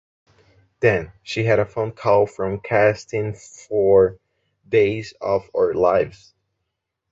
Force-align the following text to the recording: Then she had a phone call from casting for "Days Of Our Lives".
Then 0.79 1.13
she 1.21 1.43
had 1.43 1.59
a 1.59 1.65
phone 1.67 1.91
call 1.91 2.25
from 2.25 2.59
casting 2.59 3.35
for 3.35 4.17
"Days 4.67 5.13
Of 5.21 5.47
Our 5.53 5.75
Lives". 5.75 6.33